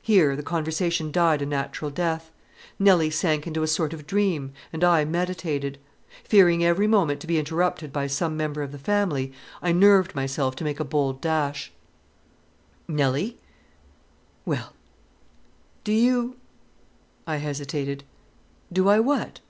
Here 0.00 0.36
the 0.36 0.42
conversation 0.42 1.12
died 1.12 1.42
a 1.42 1.44
natural 1.44 1.90
death. 1.90 2.32
Nelly 2.78 3.10
sank 3.10 3.46
into 3.46 3.62
a 3.62 3.66
sort 3.66 3.92
of 3.92 4.06
dream, 4.06 4.54
and 4.72 4.82
I 4.82 5.04
meditated. 5.04 5.76
Fearing 6.24 6.64
every 6.64 6.86
moment 6.86 7.20
to 7.20 7.26
be 7.26 7.36
interrupted 7.38 7.92
by 7.92 8.06
some 8.06 8.38
member 8.38 8.62
of 8.62 8.72
the 8.72 8.78
family, 8.78 9.34
I 9.60 9.72
nerved 9.72 10.14
myself 10.14 10.56
to 10.56 10.64
make 10.64 10.80
a 10.80 10.82
bold 10.86 11.20
dash. 11.20 11.70
"Nelly." 12.88 13.36
"Well." 14.46 14.72
"Do 15.84 15.92
you" 15.92 16.36
I 17.26 17.36
hesitated. 17.36 18.02
"Do 18.72 18.88
I 18.88 18.98
what?" 18.98 19.40